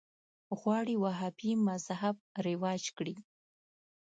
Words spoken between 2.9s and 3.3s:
کړي